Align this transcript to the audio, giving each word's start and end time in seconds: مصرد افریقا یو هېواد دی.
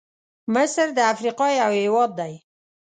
مصرد 0.53 0.95
افریقا 1.13 1.47
یو 1.59 1.71
هېواد 1.81 2.09
دی. 2.19 2.33